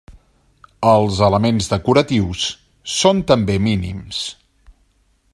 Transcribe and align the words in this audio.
Els 0.91 1.19
elements 1.27 1.67
decoratius 1.73 2.47
són 2.93 3.21
també 3.33 3.59
mínims. 3.69 4.23